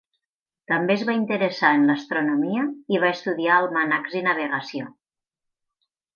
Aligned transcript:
També 0.69 0.93
es 0.99 1.03
va 1.09 1.13
interessar 1.17 1.69
en 1.79 1.85
l'astronomia 1.89 2.63
i 2.97 3.03
va 3.05 3.13
estudiar 3.19 3.59
almanacs 3.61 4.17
i 4.21 4.25
navegació. 4.31 4.91